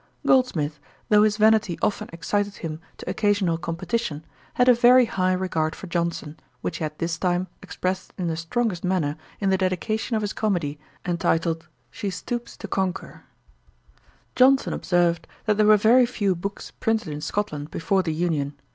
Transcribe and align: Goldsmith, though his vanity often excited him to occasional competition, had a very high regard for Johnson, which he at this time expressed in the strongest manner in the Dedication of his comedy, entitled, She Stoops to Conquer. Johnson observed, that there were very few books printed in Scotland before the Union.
Goldsmith, 0.25 0.79
though 1.09 1.21
his 1.21 1.37
vanity 1.37 1.77
often 1.79 2.09
excited 2.11 2.55
him 2.55 2.81
to 2.97 3.07
occasional 3.07 3.59
competition, 3.59 4.25
had 4.55 4.67
a 4.67 4.73
very 4.73 5.05
high 5.05 5.33
regard 5.33 5.75
for 5.75 5.85
Johnson, 5.85 6.39
which 6.61 6.77
he 6.77 6.85
at 6.85 6.97
this 6.97 7.19
time 7.19 7.45
expressed 7.61 8.11
in 8.17 8.25
the 8.25 8.35
strongest 8.35 8.83
manner 8.83 9.15
in 9.39 9.51
the 9.51 9.59
Dedication 9.59 10.15
of 10.15 10.23
his 10.23 10.33
comedy, 10.33 10.79
entitled, 11.05 11.67
She 11.91 12.09
Stoops 12.09 12.57
to 12.57 12.67
Conquer. 12.67 13.25
Johnson 14.35 14.73
observed, 14.73 15.27
that 15.45 15.57
there 15.57 15.67
were 15.67 15.77
very 15.77 16.07
few 16.07 16.33
books 16.33 16.71
printed 16.71 17.09
in 17.09 17.21
Scotland 17.21 17.69
before 17.69 18.01
the 18.01 18.11
Union. 18.11 18.57